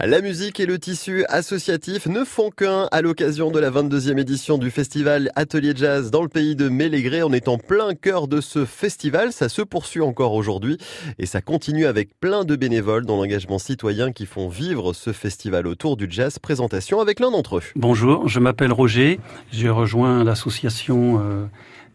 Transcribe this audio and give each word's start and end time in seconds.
La 0.00 0.20
musique 0.20 0.60
et 0.60 0.66
le 0.66 0.78
tissu 0.78 1.24
associatif 1.28 2.06
ne 2.06 2.22
font 2.22 2.50
qu'un 2.50 2.86
à 2.92 3.02
l'occasion 3.02 3.50
de 3.50 3.58
la 3.58 3.68
22e 3.68 4.16
édition 4.20 4.56
du 4.56 4.70
festival 4.70 5.32
Atelier 5.34 5.72
Jazz 5.74 6.12
dans 6.12 6.22
le 6.22 6.28
pays 6.28 6.54
de 6.54 6.68
Mélégré. 6.68 7.24
On 7.24 7.32
est 7.32 7.48
en 7.48 7.58
plein 7.58 7.94
cœur 7.94 8.28
de 8.28 8.40
ce 8.40 8.64
festival. 8.64 9.32
Ça 9.32 9.48
se 9.48 9.60
poursuit 9.60 10.00
encore 10.00 10.34
aujourd'hui 10.34 10.78
et 11.18 11.26
ça 11.26 11.40
continue 11.40 11.86
avec 11.86 12.10
plein 12.20 12.44
de 12.44 12.54
bénévoles 12.54 13.06
dans 13.06 13.16
l'engagement 13.16 13.58
citoyen 13.58 14.12
qui 14.12 14.24
font 14.24 14.48
vivre 14.48 14.92
ce 14.92 15.12
festival 15.12 15.66
autour 15.66 15.96
du 15.96 16.06
jazz. 16.08 16.38
Présentation 16.38 17.00
avec 17.00 17.18
l'un 17.18 17.32
d'entre 17.32 17.56
eux. 17.56 17.62
Bonjour, 17.74 18.28
je 18.28 18.38
m'appelle 18.38 18.72
Roger. 18.72 19.18
J'ai 19.50 19.68
rejoint 19.68 20.22
l'association 20.22 21.20
euh, 21.20 21.46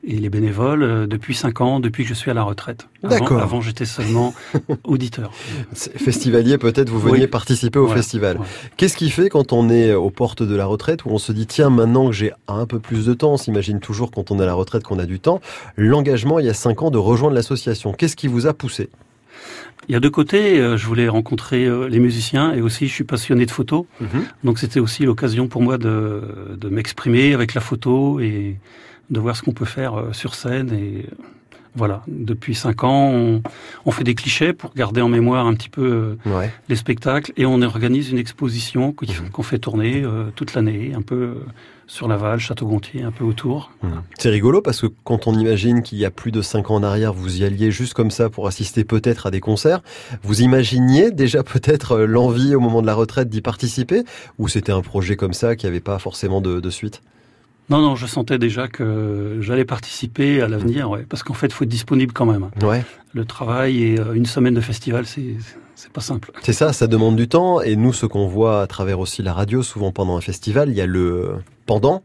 et 0.05 0.17
les 0.17 0.29
bénévoles 0.29 0.83
euh, 0.83 1.07
depuis 1.07 1.33
5 1.33 1.61
ans, 1.61 1.79
depuis 1.79 2.03
que 2.03 2.09
je 2.09 2.13
suis 2.13 2.29
à 2.29 2.33
la 2.33 2.43
retraite. 2.43 2.87
D'accord. 3.03 3.41
Avant, 3.41 3.61
j'étais 3.61 3.85
seulement 3.85 4.33
auditeur. 4.83 5.31
Festivalier, 5.73 6.57
peut-être 6.57 6.89
vous 6.89 6.99
veniez 6.99 7.21
Oui. 7.21 7.27
participer 7.27 7.79
au 7.79 7.87
festival. 7.87 8.37
ouais. 8.37 8.45
Qu'est-ce 8.77 8.97
qui 8.97 9.09
fait 9.09 9.29
quand 9.29 9.53
on 9.53 9.69
est 9.69 9.93
aux 9.93 10.09
portes 10.09 10.43
de 10.43 10.55
la 10.55 10.65
retraite 10.65 11.05
où 11.05 11.09
on 11.09 11.17
se 11.17 11.31
dit 11.31 11.47
tiens 11.47 11.69
maintenant 11.69 12.07
que 12.07 12.13
j'ai 12.13 12.31
un 12.47 12.65
peu 12.65 12.79
plus 12.79 13.05
de 13.05 13.13
temps, 13.13 13.33
on 13.33 13.37
s'imagine 13.37 13.79
toujours 13.79 14.11
quand 14.11 14.31
on 14.31 14.39
est 14.39 14.43
à 14.43 14.45
la 14.47 14.53
retraite 14.53 14.83
qu'on 14.83 14.99
a 14.99 15.05
du 15.05 15.19
temps, 15.19 15.41
l'engagement 15.77 16.39
il 16.39 16.45
y 16.45 16.49
a 16.49 16.53
5 16.53 16.81
ans 16.83 16.91
de 16.91 16.97
rejoindre 16.97 17.35
l'association. 17.35 17.93
Qu'est-ce 17.93 18.15
qui 18.15 18.27
vous 18.27 18.47
a 18.47 18.53
poussé? 18.53 18.89
Il 19.89 19.91
y 19.93 19.95
a 19.95 19.99
deux 19.99 20.09
côtés. 20.09 20.59
euh, 20.59 20.77
Je 20.77 20.85
voulais 20.85 21.09
rencontrer 21.09 21.65
euh, 21.65 21.87
les 21.89 21.99
musiciens 21.99 22.53
et 22.53 22.61
aussi 22.61 22.87
je 22.87 22.93
suis 22.93 23.03
passionné 23.03 23.45
de 23.45 23.51
photo. 23.51 23.85
Donc 24.43 24.59
c'était 24.59 24.79
aussi 24.79 25.03
l'occasion 25.03 25.47
pour 25.47 25.61
moi 25.61 25.77
de, 25.77 26.21
de 26.57 26.69
m'exprimer 26.69 27.33
avec 27.33 27.53
la 27.53 27.61
photo 27.61 28.19
et 28.21 28.55
de 29.09 29.19
voir 29.19 29.35
ce 29.35 29.41
qu'on 29.43 29.53
peut 29.53 29.65
faire 29.65 29.95
euh, 29.99 30.13
sur 30.13 30.35
scène. 30.35 30.71
Et 30.73 31.05
euh, 31.09 31.15
voilà, 31.75 32.03
depuis 32.07 32.53
cinq 32.55 32.83
ans, 32.83 33.09
on, 33.11 33.41
on 33.85 33.91
fait 33.91 34.03
des 34.03 34.13
clichés 34.15 34.53
pour 34.53 34.73
garder 34.75 35.01
en 35.01 35.09
mémoire 35.09 35.47
un 35.47 35.53
petit 35.55 35.69
peu 35.69 36.17
euh, 36.25 36.29
Ouais. 36.29 36.51
les 36.69 36.75
spectacles 36.75 37.31
et 37.35 37.45
on 37.45 37.61
organise 37.61 38.11
une 38.11 38.19
exposition 38.19 38.91
qu'on 38.93 39.05
Mhm. 39.07 39.43
fait 39.43 39.59
tourner 39.59 40.03
toute 40.35 40.53
l'année, 40.53 40.93
un 40.95 41.01
peu 41.01 41.37
sur 41.87 42.07
Laval, 42.07 42.39
Château-Gontier, 42.39 43.03
un 43.03 43.11
peu 43.11 43.23
autour. 43.25 43.71
C'est 44.17 44.29
rigolo 44.29 44.61
parce 44.61 44.81
que 44.81 44.87
quand 45.03 45.27
on 45.27 45.37
imagine 45.37 45.81
qu'il 45.83 45.97
y 45.97 46.05
a 46.05 46.11
plus 46.11 46.31
de 46.31 46.41
5 46.41 46.71
ans 46.71 46.75
en 46.75 46.83
arrière, 46.83 47.11
vous 47.11 47.41
y 47.41 47.43
alliez 47.43 47.71
juste 47.71 47.93
comme 47.93 48.09
ça 48.11 48.29
pour 48.29 48.47
assister 48.47 48.83
peut-être 48.83 49.25
à 49.27 49.31
des 49.31 49.41
concerts, 49.41 49.81
vous 50.23 50.41
imaginiez 50.41 51.11
déjà 51.11 51.43
peut-être 51.43 51.97
l'envie 51.99 52.55
au 52.55 52.59
moment 52.59 52.81
de 52.81 52.87
la 52.87 52.93
retraite 52.95 53.29
d'y 53.29 53.41
participer 53.41 54.03
ou 54.39 54.47
c'était 54.47 54.71
un 54.71 54.81
projet 54.81 55.15
comme 55.17 55.33
ça 55.33 55.55
qui 55.55 55.65
n'avait 55.65 55.81
pas 55.81 55.99
forcément 55.99 56.39
de, 56.39 56.59
de 56.59 56.69
suite? 56.69 57.01
Non, 57.69 57.79
non, 57.81 57.95
je 57.95 58.05
sentais 58.05 58.37
déjà 58.37 58.67
que 58.67 59.37
j'allais 59.39 59.65
participer 59.65 60.41
à 60.41 60.47
l'avenir, 60.47 60.89
ouais, 60.89 61.05
parce 61.07 61.23
qu'en 61.23 61.33
fait, 61.33 61.47
il 61.47 61.53
faut 61.53 61.63
être 61.63 61.69
disponible 61.69 62.11
quand 62.13 62.25
même. 62.25 62.49
Ouais. 62.61 62.83
Le 63.13 63.25
travail 63.25 63.83
et 63.83 63.99
euh, 63.99 64.13
une 64.13 64.25
semaine 64.25 64.53
de 64.53 64.61
festival, 64.61 65.05
c'est 65.05 65.35
c'est 65.75 65.91
pas 65.91 66.01
simple. 66.01 66.31
C'est 66.43 66.53
ça, 66.53 66.71
ça 66.71 66.87
demande 66.87 67.15
du 67.15 67.27
temps. 67.27 67.61
Et 67.61 67.75
nous, 67.75 67.93
ce 67.93 68.05
qu'on 68.05 68.27
voit 68.27 68.61
à 68.61 68.67
travers 68.67 68.99
aussi 68.99 69.21
la 69.21 69.33
radio, 69.33 69.63
souvent 69.63 69.91
pendant 69.91 70.15
un 70.15 70.21
festival, 70.21 70.69
il 70.69 70.75
y 70.75 70.81
a 70.81 70.85
le 70.85 71.35
pendant, 71.65 72.03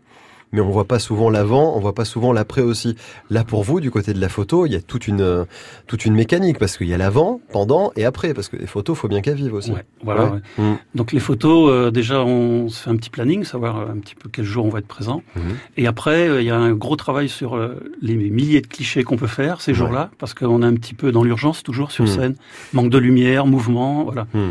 mais 0.53 0.61
on 0.61 0.71
voit 0.71 0.85
pas 0.87 0.99
souvent 0.99 1.31
l'avant, 1.31 1.77
on 1.77 1.81
voit 1.81 1.95
pas 1.95 2.05
souvent 2.05 2.33
l'après 2.33 2.63
aussi. 2.63 2.97
Là, 3.31 3.45
pour 3.45 3.63
vous, 3.65 3.81
du 3.81 3.91
côté 3.91 4.15
de 4.15 4.21
la 4.21 4.29
photo, 4.29 4.67
il 4.67 4.73
y 4.73 4.77
a 4.77 4.81
toute 4.81 5.07
une, 5.09 5.47
toute 5.87 6.05
une 6.05 6.15
mécanique, 6.15 6.59
parce 6.59 6.77
qu'il 6.77 6.89
y 6.89 6.95
a 6.95 6.99
l'avant, 6.99 7.41
pendant 7.53 7.93
et 7.97 8.05
après, 8.05 8.35
parce 8.35 8.49
que 8.49 8.57
les 8.57 8.67
photos, 8.67 8.97
faut 8.97 9.09
bien 9.09 9.21
qu'elles 9.21 9.35
vivent 9.37 9.55
aussi. 9.55 9.73
Ouais, 9.73 9.85
voilà. 10.03 10.25
Ouais. 10.25 10.41
ouais. 10.59 10.65
Mm. 10.65 10.79
Donc 10.95 11.13
les 11.13 11.21
photos, 11.21 11.71
euh, 11.71 11.91
déjà, 11.91 12.23
on 12.25 12.69
se 12.69 12.83
fait 12.85 12.91
un 12.91 12.97
petit 12.97 13.11
planning, 13.11 13.45
savoir 13.45 13.79
euh, 13.79 13.93
un 13.93 13.99
petit 13.99 14.15
peu 14.15 14.29
quel 14.33 14.45
jour 14.45 14.65
on 14.65 14.71
va 14.71 14.79
être 14.79 14.87
présent. 14.87 15.23
Mhm. 15.37 15.43
Et 15.77 15.87
après, 15.87 16.29
euh, 16.29 16.41
il 16.41 16.47
y 16.47 16.51
a 16.51 16.57
un 16.57 16.73
gros 16.73 16.97
travail 16.97 17.29
sur 17.29 17.55
euh, 17.57 17.75
les 18.01 18.15
milliers 18.17 18.61
de 18.61 18.67
clichés 18.67 19.05
qu'on 19.05 19.17
peut 19.17 19.27
faire 19.27 19.61
ces 19.61 19.75
jours-là, 19.75 20.11
parce 20.19 20.35
qu'on 20.35 20.63
est 20.63 20.67
un 20.67 20.75
petit 20.75 20.95
peu 20.95 21.13
dans 21.13 21.23
l'urgence 21.25 21.63
toujours 21.63 21.91
sur 21.91 22.05
Mm. 22.05 22.09
scène, 22.09 22.35
manque 22.73 22.91
de 22.91 22.99
lumière, 22.99 23.47
mouvement, 23.47 24.05
voilà. 24.05 24.27
Mm. 24.33 24.51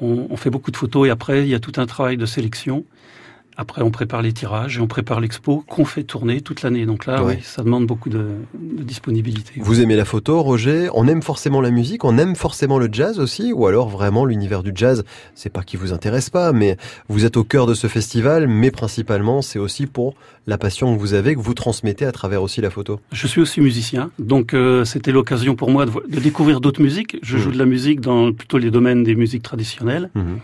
On, 0.00 0.26
on 0.30 0.36
fait 0.36 0.50
beaucoup 0.50 0.70
de 0.70 0.76
photos 0.76 1.08
et 1.08 1.10
après, 1.10 1.42
il 1.42 1.48
y 1.48 1.54
a 1.54 1.60
tout 1.60 1.72
un 1.76 1.86
travail 1.86 2.16
de 2.16 2.24
sélection. 2.26 2.84
Après, 3.60 3.82
on 3.82 3.90
prépare 3.90 4.22
les 4.22 4.32
tirages 4.32 4.78
et 4.78 4.80
on 4.80 4.86
prépare 4.86 5.20
l'expo 5.20 5.64
qu'on 5.66 5.84
fait 5.84 6.04
tourner 6.04 6.40
toute 6.42 6.62
l'année. 6.62 6.86
Donc 6.86 7.06
là, 7.06 7.24
Ouais. 7.24 7.34
oui, 7.38 7.42
ça 7.42 7.64
demande 7.64 7.86
beaucoup 7.86 8.08
de, 8.08 8.28
de 8.54 8.82
disponibilité. 8.84 9.54
Vous 9.56 9.80
aimez 9.80 9.96
la 9.96 10.04
photo, 10.04 10.40
Roger? 10.42 10.88
On 10.94 11.08
aime 11.08 11.22
forcément 11.22 11.60
la 11.60 11.72
musique, 11.72 12.04
on 12.04 12.16
aime 12.18 12.36
forcément 12.36 12.78
le 12.78 12.88
jazz 12.90 13.18
aussi, 13.18 13.52
ou 13.52 13.66
alors 13.66 13.88
vraiment 13.88 14.24
l'univers 14.24 14.62
du 14.62 14.70
jazz, 14.74 15.04
c'est 15.34 15.50
pas 15.52 15.64
qui 15.64 15.76
vous 15.76 15.92
intéresse 15.92 16.30
pas, 16.30 16.52
mais 16.52 16.76
vous 17.08 17.24
êtes 17.24 17.36
au 17.36 17.42
cœur 17.42 17.66
de 17.66 17.74
ce 17.74 17.88
festival, 17.88 18.46
mais 18.46 18.70
principalement 18.70 19.42
c'est 19.42 19.58
aussi 19.58 19.86
pour 19.86 20.14
la 20.46 20.56
passion 20.56 20.94
que 20.94 21.00
vous 21.00 21.14
avez, 21.14 21.34
que 21.34 21.40
vous 21.40 21.54
transmettez 21.54 22.04
à 22.04 22.12
travers 22.12 22.44
aussi 22.44 22.60
la 22.60 22.70
photo. 22.70 23.00
Je 23.10 23.26
suis 23.26 23.40
aussi 23.40 23.60
musicien, 23.60 24.12
donc 24.20 24.54
euh, 24.54 24.84
c'était 24.84 25.10
l'occasion 25.12 25.56
pour 25.56 25.70
moi 25.72 25.84
de, 25.84 25.92
découvrir 26.20 26.60
d'autres 26.60 26.80
musiques. 26.80 27.18
Je 27.22 27.36
Mhm. 27.36 27.42
joue 27.42 27.50
de 27.50 27.58
la 27.58 27.66
musique 27.66 28.00
dans 28.00 28.32
plutôt 28.32 28.58
les 28.58 28.70
domaines 28.70 29.02
des 29.02 29.16
musiques 29.16 29.42
traditionnelles, 29.42 30.10
Mhm. 30.14 30.38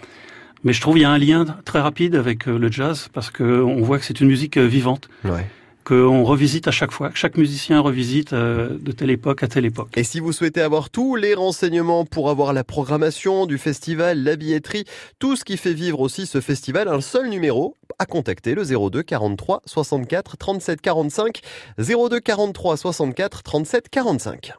Mais 0.64 0.72
je 0.72 0.80
trouve 0.80 0.98
il 0.98 1.02
y 1.02 1.04
a 1.04 1.10
un 1.10 1.18
lien 1.18 1.44
très 1.64 1.80
rapide 1.80 2.14
avec 2.16 2.48
euh, 2.48 2.58
le 2.58 2.70
jazz 2.72 3.08
parce 3.12 3.30
que 3.30 3.44
on 3.62 3.82
voit 3.82 3.98
que 3.98 4.04
c'est 4.04 4.20
une 4.20 4.28
musique 4.28 4.56
euh, 4.56 4.66
vivante, 4.66 5.08
Ouais. 5.24 5.46
qu'on 5.84 6.24
revisite 6.24 6.66
à 6.66 6.70
chaque 6.70 6.92
fois. 6.92 7.10
Chaque 7.14 7.36
musicien 7.36 7.80
revisite 7.80 8.32
euh, 8.32 8.76
de 8.80 8.90
telle 8.92 9.10
époque 9.10 9.42
à 9.42 9.48
telle 9.48 9.66
époque. 9.66 9.90
Et 9.96 10.02
si 10.04 10.18
vous 10.18 10.32
souhaitez 10.32 10.62
avoir 10.62 10.88
tous 10.90 11.14
les 11.16 11.34
renseignements 11.34 12.06
pour 12.06 12.30
avoir 12.30 12.52
la 12.54 12.64
programmation 12.64 13.44
du 13.46 13.58
festival, 13.58 14.22
la 14.22 14.36
billetterie, 14.36 14.84
tout 15.18 15.36
ce 15.36 15.44
qui 15.44 15.56
fait 15.58 15.74
vivre 15.74 16.00
aussi 16.00 16.24
ce 16.26 16.40
festival, 16.40 16.88
un 16.88 17.02
seul 17.02 17.28
numéro 17.28 17.76
à 17.98 18.06
contacter, 18.06 18.54
le 18.56 18.64
02 18.64 19.02
43 19.02 19.62
64 19.66 20.36
37 20.36 20.80
45, 20.80 21.40
02 21.78 22.18
43 22.20 22.76
64 22.76 23.42
37 23.42 23.88
45. 23.88 24.52